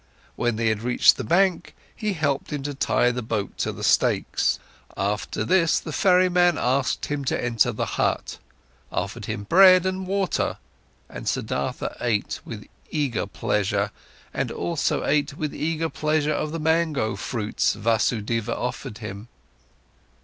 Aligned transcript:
When 0.35 0.55
they 0.55 0.69
had 0.69 0.81
reached 0.81 1.17
the 1.17 1.23
bank, 1.23 1.75
he 1.95 2.13
helped 2.13 2.51
him 2.51 2.63
to 2.63 2.73
tie 2.73 3.11
the 3.11 3.21
boat 3.21 3.55
to 3.59 3.71
the 3.71 3.83
stakes; 3.83 4.57
after 4.97 5.43
this, 5.45 5.79
the 5.79 5.91
ferryman 5.93 6.57
asked 6.57 7.05
him 7.05 7.23
to 7.25 7.39
enter 7.39 7.71
the 7.71 7.85
hut, 7.85 8.39
offered 8.91 9.25
him 9.25 9.43
bread 9.43 9.85
and 9.85 10.07
water, 10.07 10.57
and 11.07 11.29
Siddhartha 11.29 11.93
ate 12.01 12.39
with 12.43 12.65
eager 12.89 13.27
pleasure, 13.27 13.91
and 14.33 14.49
also 14.51 15.05
ate 15.05 15.37
with 15.37 15.53
eager 15.53 15.87
pleasure 15.87 16.33
of 16.33 16.51
the 16.51 16.59
mango 16.59 17.15
fruits 17.15 17.73
Vasudeva 17.75 18.57
offered 18.57 18.97
him. 18.97 19.27